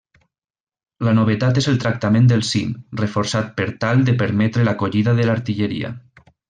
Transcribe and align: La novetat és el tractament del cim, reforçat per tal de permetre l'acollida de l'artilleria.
La 1.07 1.13
novetat 1.17 1.59
és 1.63 1.67
el 1.73 1.77
tractament 1.83 2.31
del 2.33 2.43
cim, 2.53 2.73
reforçat 3.03 3.55
per 3.61 3.71
tal 3.85 4.05
de 4.11 4.19
permetre 4.25 4.69
l'acollida 4.71 5.19
de 5.21 5.31
l'artilleria. 5.31 5.97